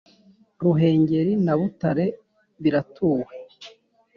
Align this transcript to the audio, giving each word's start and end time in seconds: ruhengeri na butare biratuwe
ruhengeri 0.61 1.33
na 1.45 1.53
butare 1.59 2.05
biratuwe 2.61 3.33